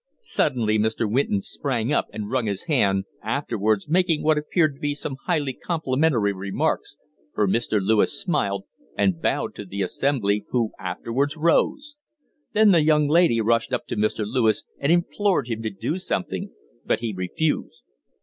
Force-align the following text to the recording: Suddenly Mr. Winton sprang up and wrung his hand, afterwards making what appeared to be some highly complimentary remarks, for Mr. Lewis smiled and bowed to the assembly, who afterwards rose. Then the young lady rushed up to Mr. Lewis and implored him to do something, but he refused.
Suddenly 0.23 0.79
Mr. 0.79 1.07
Winton 1.07 1.41
sprang 1.41 1.93
up 1.93 2.07
and 2.11 2.27
wrung 2.27 2.47
his 2.47 2.63
hand, 2.63 3.05
afterwards 3.21 3.87
making 3.87 4.23
what 4.23 4.35
appeared 4.35 4.73
to 4.73 4.79
be 4.79 4.95
some 4.95 5.17
highly 5.27 5.53
complimentary 5.53 6.33
remarks, 6.33 6.97
for 7.35 7.47
Mr. 7.47 7.79
Lewis 7.79 8.19
smiled 8.19 8.63
and 8.97 9.21
bowed 9.21 9.53
to 9.53 9.63
the 9.63 9.83
assembly, 9.83 10.43
who 10.49 10.71
afterwards 10.79 11.37
rose. 11.37 11.97
Then 12.53 12.71
the 12.71 12.81
young 12.81 13.07
lady 13.07 13.41
rushed 13.41 13.71
up 13.71 13.85
to 13.89 13.95
Mr. 13.95 14.25
Lewis 14.25 14.65
and 14.79 14.91
implored 14.91 15.49
him 15.49 15.61
to 15.61 15.69
do 15.69 15.99
something, 15.99 16.49
but 16.83 17.01
he 17.01 17.13
refused. 17.15 17.83